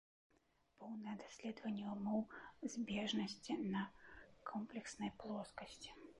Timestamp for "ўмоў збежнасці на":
1.97-3.85